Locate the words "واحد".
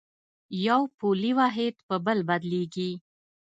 1.39-1.75